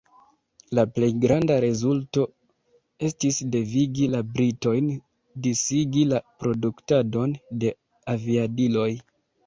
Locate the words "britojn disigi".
4.33-6.09